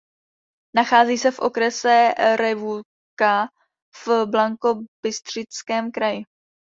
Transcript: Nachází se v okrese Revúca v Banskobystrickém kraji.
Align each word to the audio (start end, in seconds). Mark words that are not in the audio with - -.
Nachází 0.75 1.17
se 1.17 1.31
v 1.31 1.39
okrese 1.39 2.13
Revúca 2.39 3.47
v 4.07 4.25
Banskobystrickém 4.25 5.91
kraji. 5.91 6.23